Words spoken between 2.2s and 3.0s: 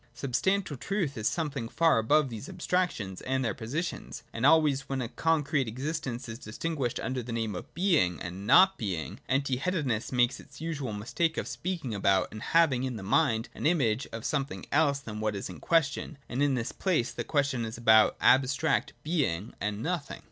these abstrac